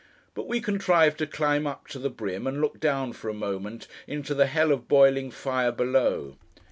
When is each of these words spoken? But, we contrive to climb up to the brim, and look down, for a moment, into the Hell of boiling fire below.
But, 0.33 0.47
we 0.47 0.61
contrive 0.61 1.15
to 1.17 1.27
climb 1.27 1.67
up 1.67 1.85
to 1.89 1.99
the 1.99 2.09
brim, 2.09 2.47
and 2.47 2.59
look 2.59 2.79
down, 2.79 3.13
for 3.13 3.29
a 3.29 3.35
moment, 3.35 3.87
into 4.07 4.33
the 4.33 4.47
Hell 4.47 4.71
of 4.71 4.87
boiling 4.87 5.29
fire 5.29 5.71
below. 5.71 6.37